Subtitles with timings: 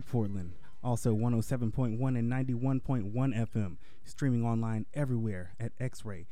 [0.00, 0.54] Portland.
[0.82, 3.76] Also 107.1 and 91.1 FM.
[4.04, 6.26] Streaming online everywhere at xray.fm.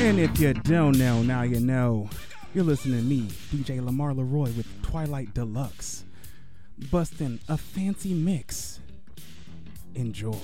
[0.00, 2.08] And if you don't know, now you know.
[2.54, 6.04] You're listening to me, DJ Lamar Leroy, with Twilight Deluxe.
[6.90, 8.80] Busting a fancy mix.
[9.94, 10.36] Enjoy.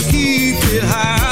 [0.00, 1.31] Keep it high.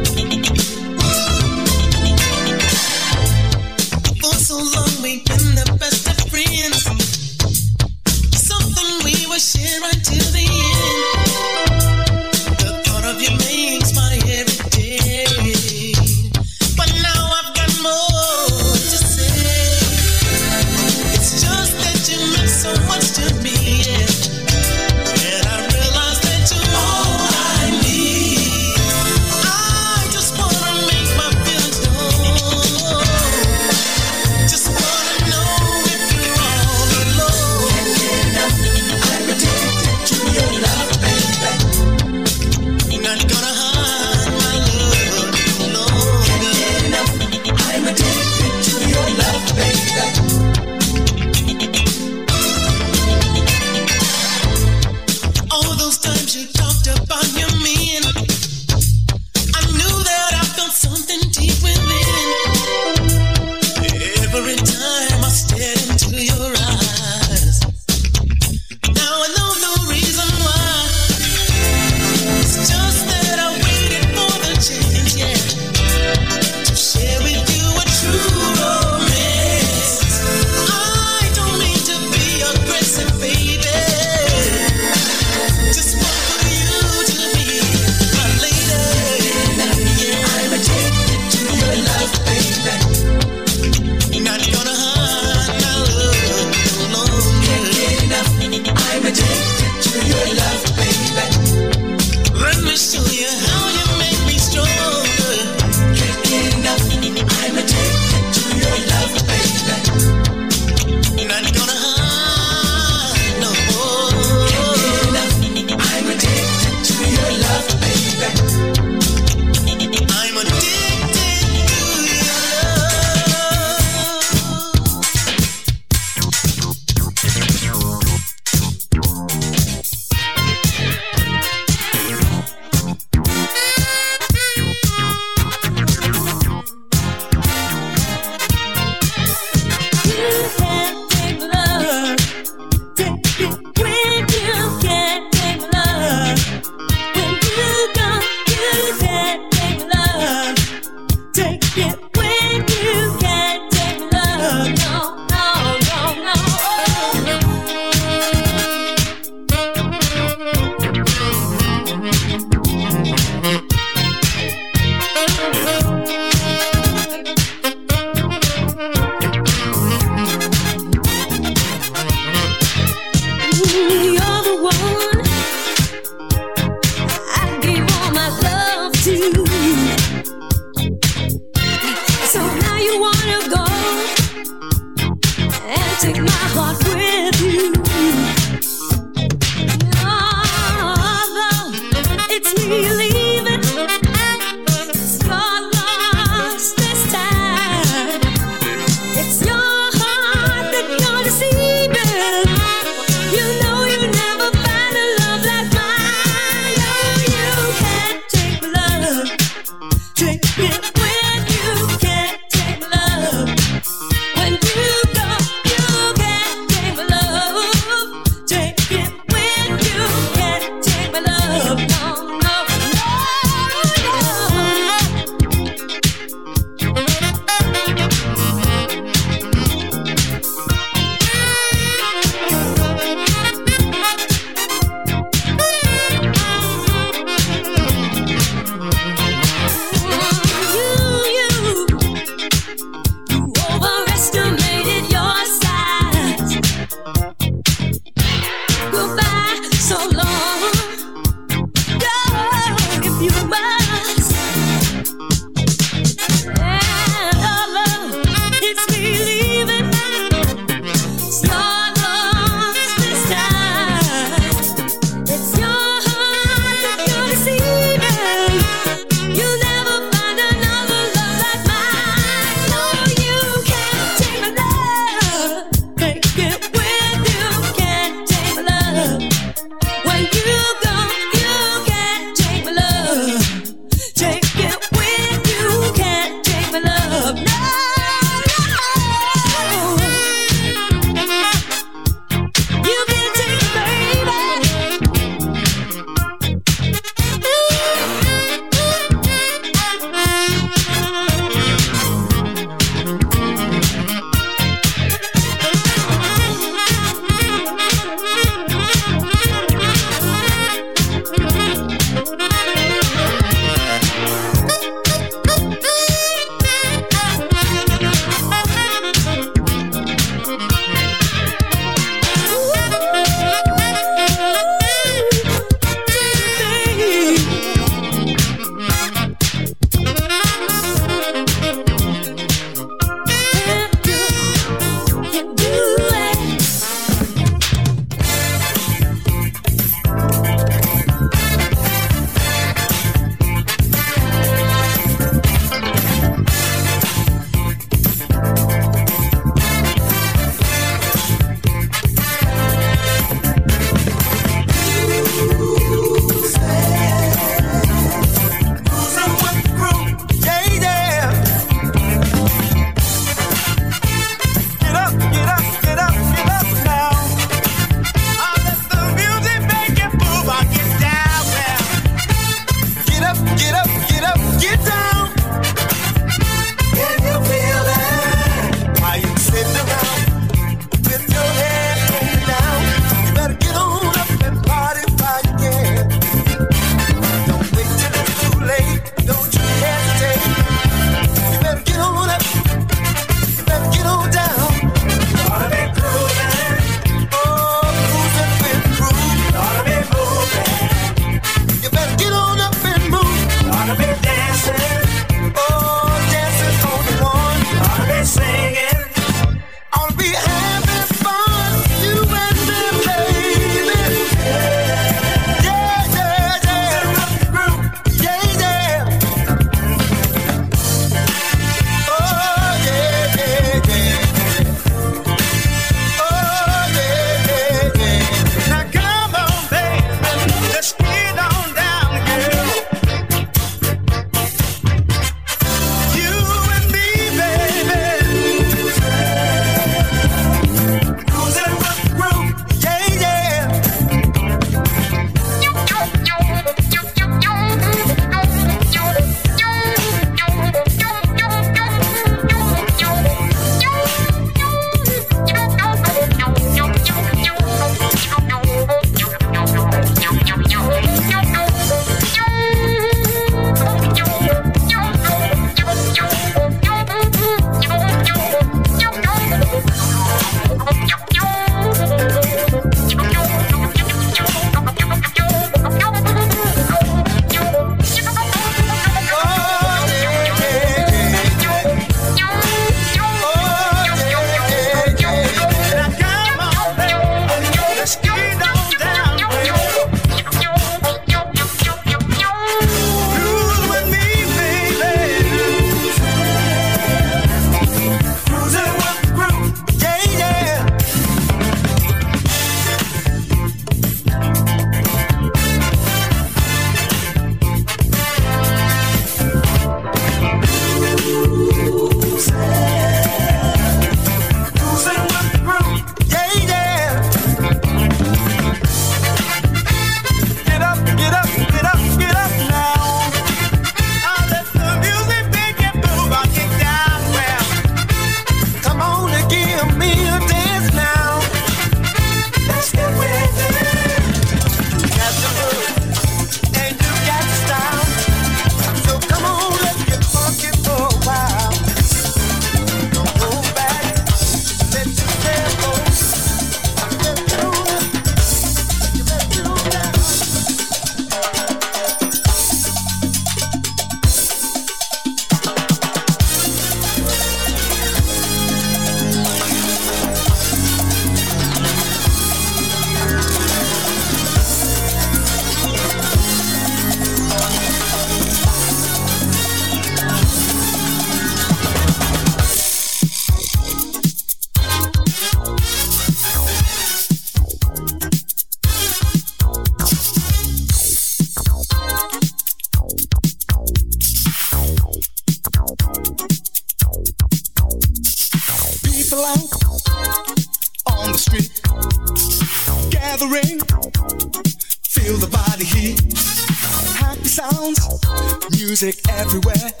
[599.01, 600.00] music everywhere.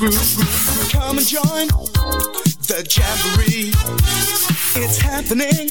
[0.00, 1.66] Come and join
[2.68, 3.70] the jamboree.
[4.82, 5.69] It's happening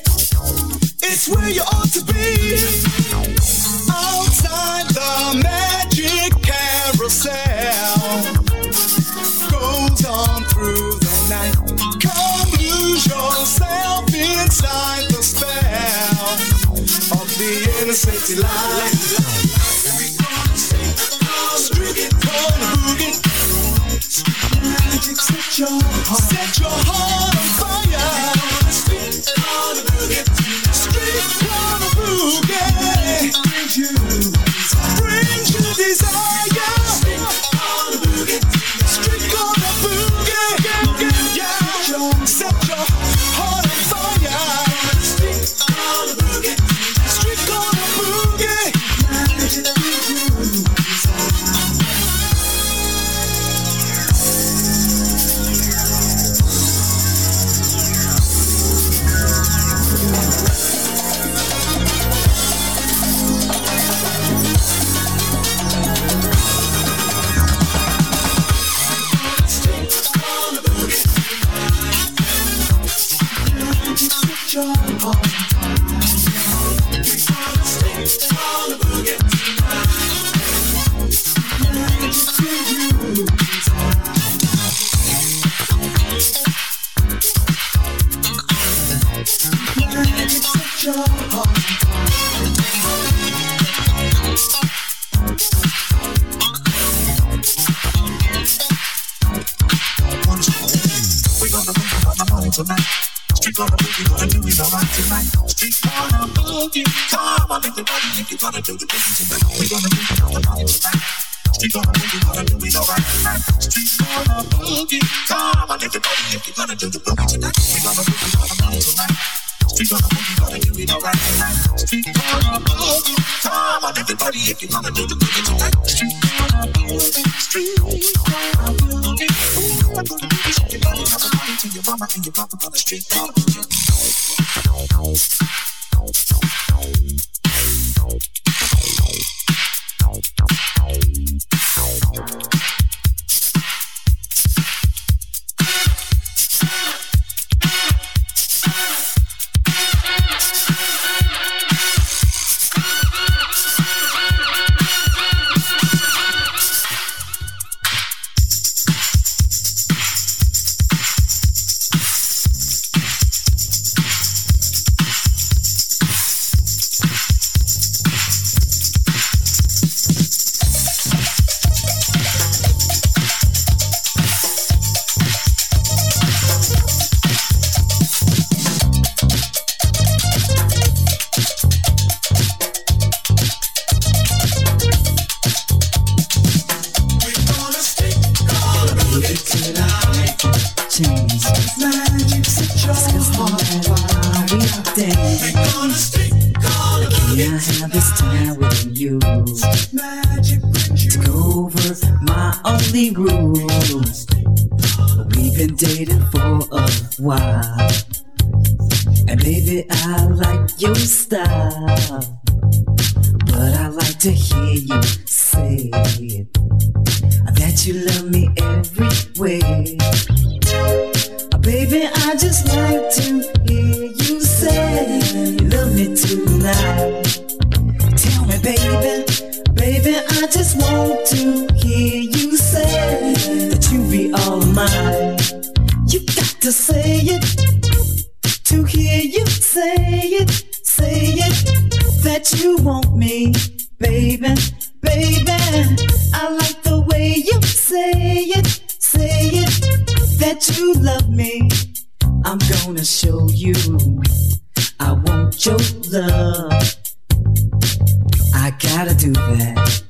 [259.48, 260.02] that.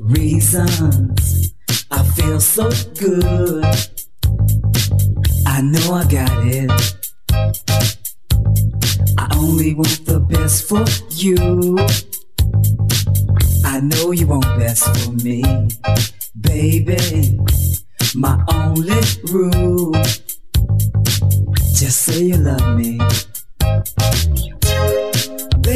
[0.00, 1.52] Reasons
[1.90, 3.64] I feel so good.
[5.46, 6.70] I know I got it.
[9.18, 11.78] I only want the best for you.
[13.64, 15.42] I know you want best for me,
[16.40, 17.38] baby.
[18.14, 19.00] My only
[19.30, 19.92] rule.
[21.74, 22.98] Just say you love me.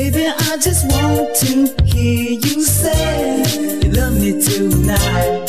[0.02, 3.42] Baby, I just want to hear you say
[3.82, 5.44] you love me tonight.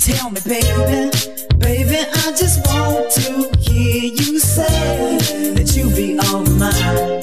[0.00, 1.10] Tell me, baby,
[1.58, 5.16] baby, I just want to hear you say
[5.54, 7.22] that you be all mine.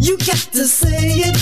[0.00, 1.38] You got to say it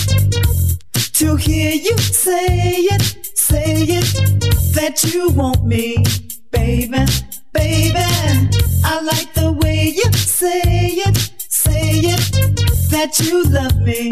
[1.13, 6.05] to hear you say it, say it that you want me,
[6.51, 7.03] baby,
[7.51, 8.05] baby.
[8.85, 11.38] I like the way you say it,
[11.69, 14.11] say it that you love me.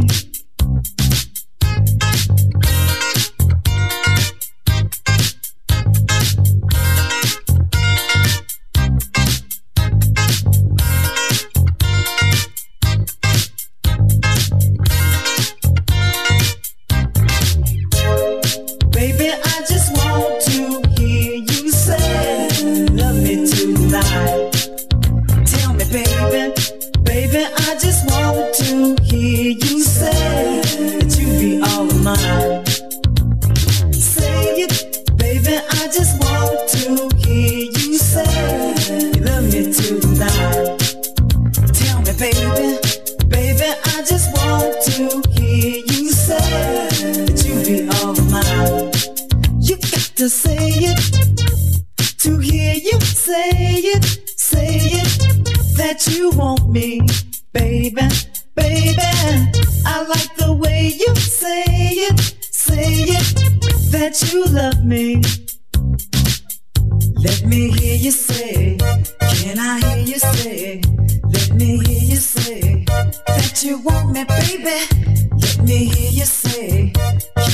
[55.98, 57.00] that you want me,
[57.54, 58.08] baby,
[58.56, 59.02] baby.
[59.86, 62.20] I like the way you say it,
[62.52, 65.22] say it, that you love me.
[67.16, 70.82] Let me hear you say, can I hear you say?
[71.24, 74.80] Let me hear you say that you want me, baby.
[75.36, 76.94] Let me hear you say,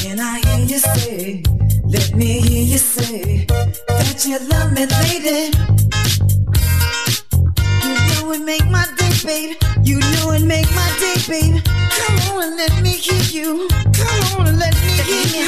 [0.01, 1.43] can I hear you say?
[1.85, 6.42] Let me hear you say that you love me, lady
[8.23, 9.57] know it make my day, babe.
[9.83, 11.61] You know it make my day, babe.
[11.65, 13.67] Come on and let me hear you.
[13.69, 15.47] Come on and let me hear you.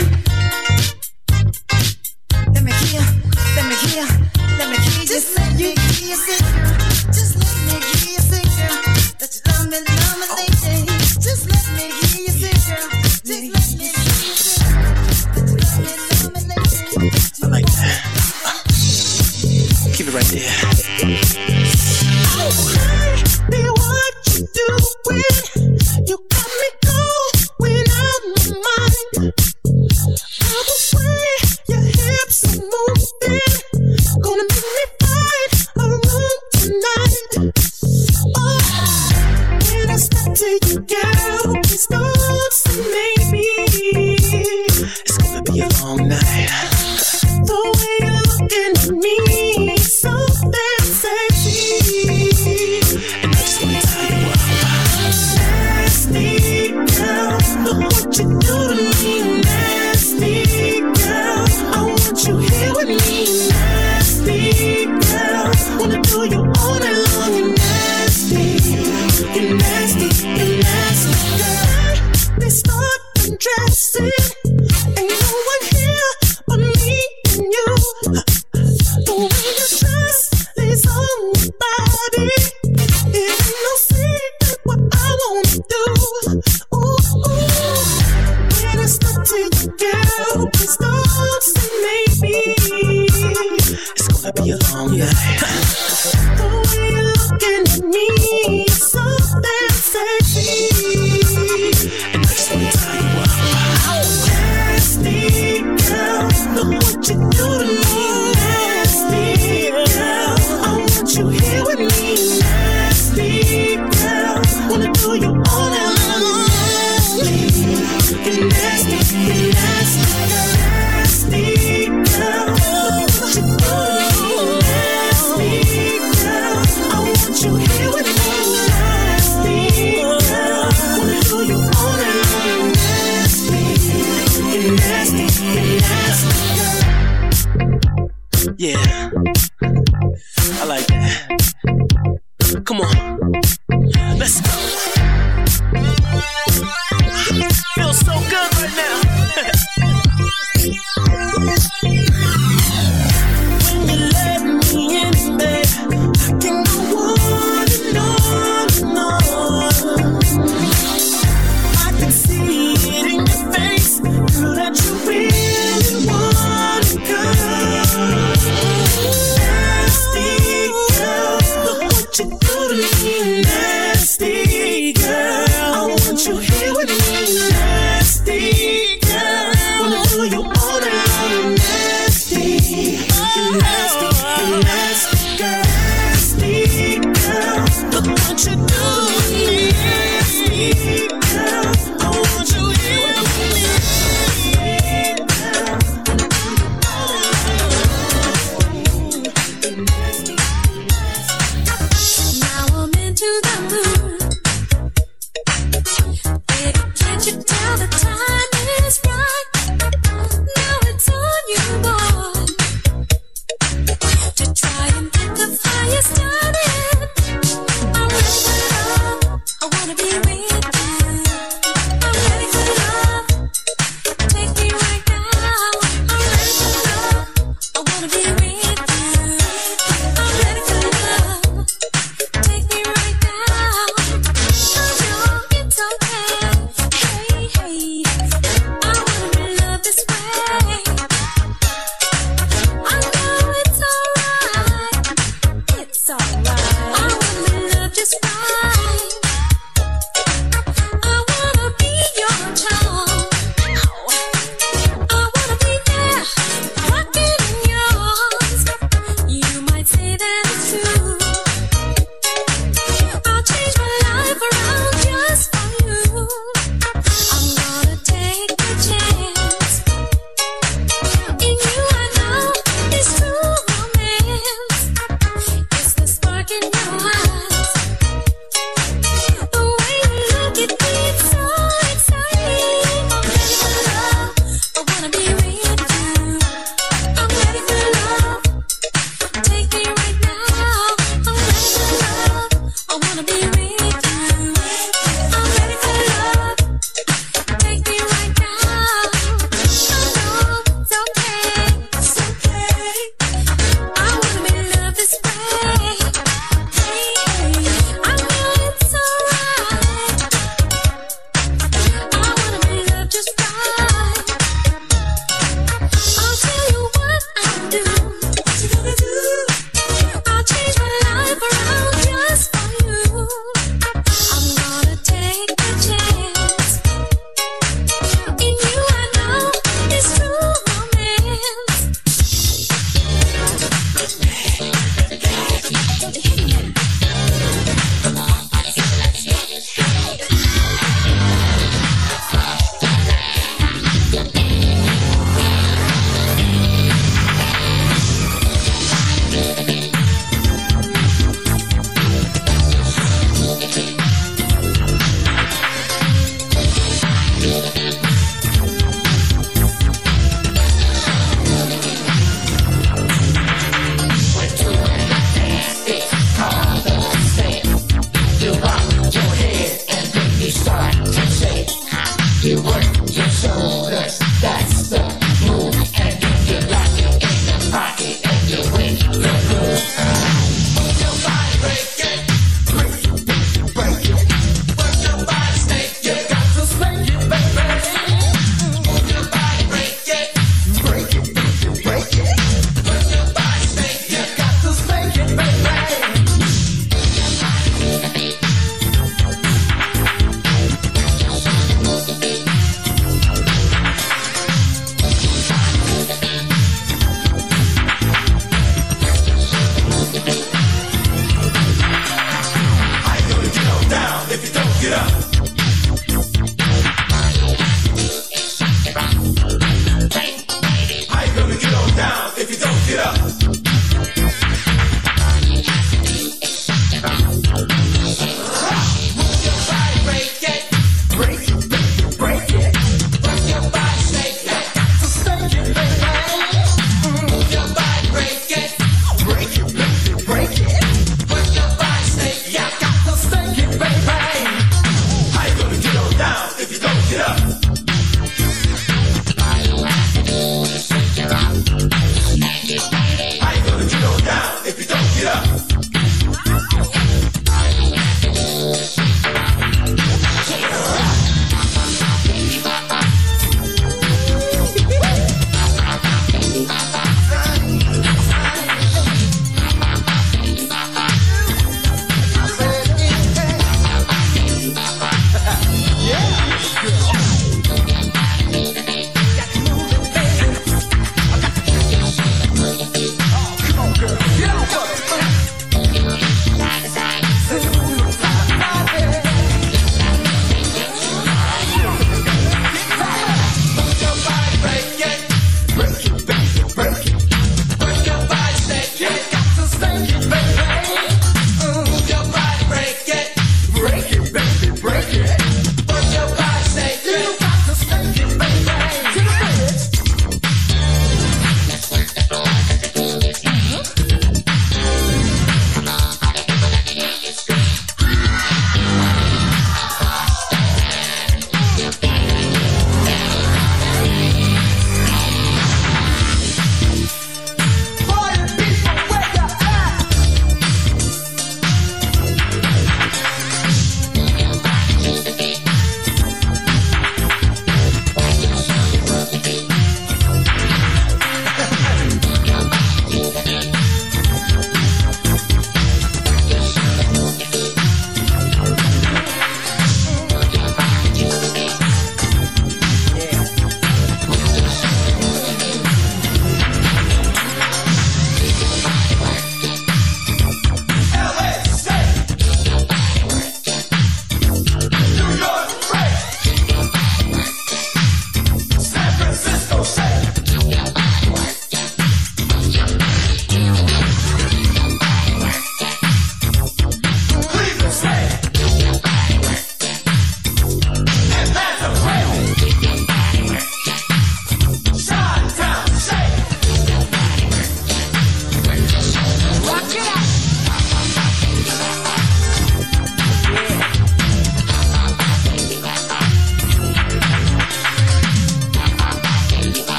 [2.53, 3.03] Let me hear,
[3.55, 4.05] let me hear,
[4.59, 5.05] let me hear.
[5.05, 6.17] Just let you hear,
[7.15, 8.75] Just let me hear, girl.
[9.19, 10.91] That you love me, love me, love lady.
[11.23, 12.87] Just let me hear, girl.
[13.23, 14.35] Just let me hear, girl.
[17.43, 17.97] I like that.
[19.95, 20.64] Keep it right there.
[40.37, 43.14] It's gonna be a long night.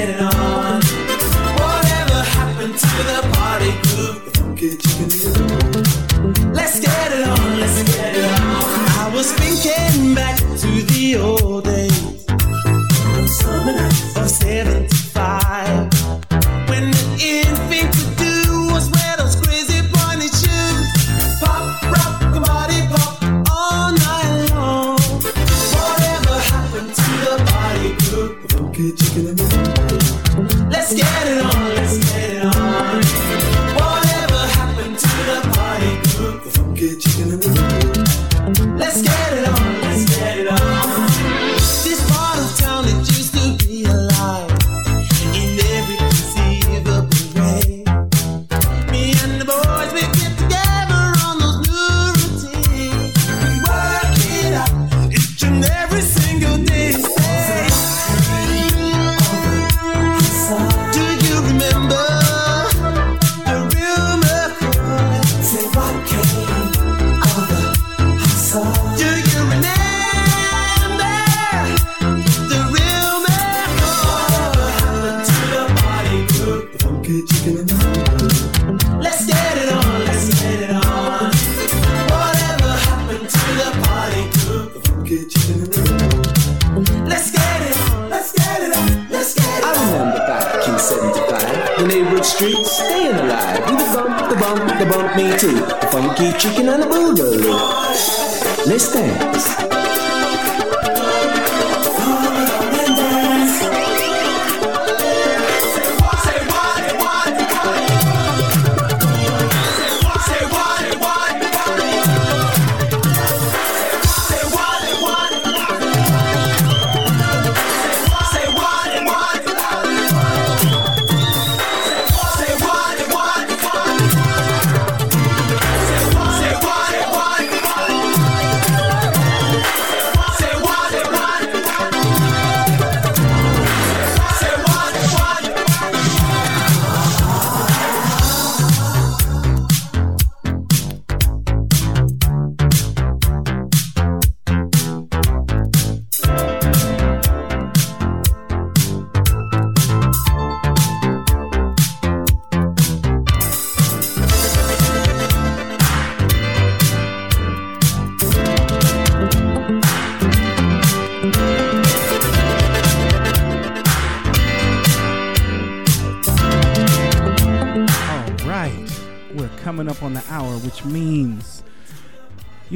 [0.00, 0.37] Every single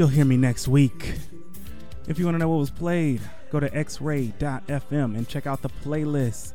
[0.03, 1.15] You'll hear me next week.
[2.09, 3.21] If you want to know what was played,
[3.53, 6.55] go to xray.fm and check out the playlist.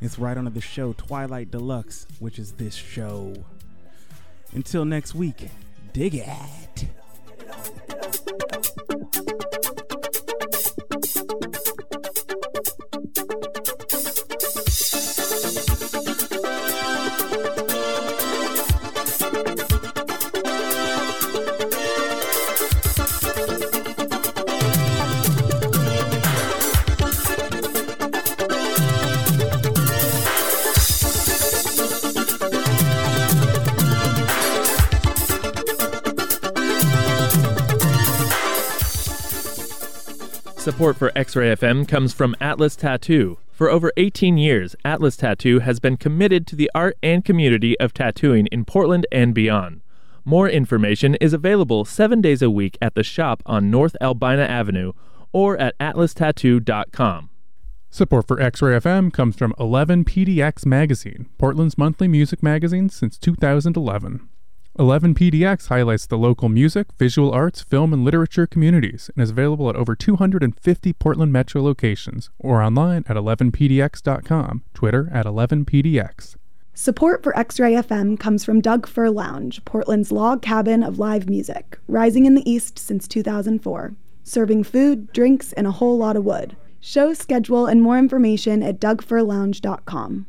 [0.00, 3.44] It's right under the show Twilight Deluxe, which is this show.
[4.54, 5.50] Until next week,
[5.92, 6.88] dig it.
[40.70, 43.38] Support for X Ray FM comes from Atlas Tattoo.
[43.50, 47.92] For over 18 years, Atlas Tattoo has been committed to the art and community of
[47.92, 49.80] tattooing in Portland and beyond.
[50.24, 54.92] More information is available seven days a week at the shop on North Albina Avenue
[55.32, 57.30] or at atlastattoo.com.
[57.90, 64.28] Support for X Ray FM comes from 11PDX Magazine, Portland's monthly music magazine since 2011.
[64.80, 69.76] 11PDX highlights the local music, visual arts, film, and literature communities and is available at
[69.76, 76.36] over 250 Portland metro locations or online at 11pdx.com, Twitter at 11pdx.
[76.72, 81.78] Support for X-Ray FM comes from Doug Fir Lounge, Portland's log cabin of live music,
[81.86, 83.92] rising in the east since 2004,
[84.24, 86.56] serving food, drinks, and a whole lot of wood.
[86.80, 90.24] Show schedule and more information at dougfirlounge.com.